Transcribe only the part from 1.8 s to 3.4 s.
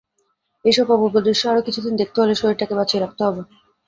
দেখতে হলে শরীরটাকে বাঁচিয়ে রাখতে